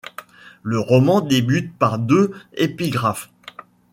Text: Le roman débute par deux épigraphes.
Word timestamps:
Le 0.63 0.79
roman 0.79 1.21
débute 1.21 1.77
par 1.77 1.99
deux 1.99 2.33
épigraphes. 2.53 3.29